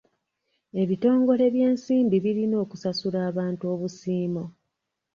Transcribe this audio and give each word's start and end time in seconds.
Ebitongole 0.81 1.45
by'ensimbi 1.55 2.17
birina 2.25 2.55
okusasula 2.63 3.19
abantu 3.29 3.63
obusiimo. 3.73 4.43